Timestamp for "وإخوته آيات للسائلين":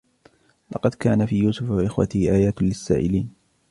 1.69-3.33